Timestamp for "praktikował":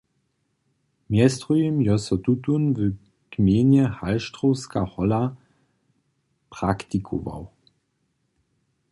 6.55-7.45